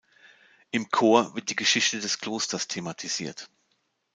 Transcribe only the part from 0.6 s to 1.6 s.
Im Chor wird die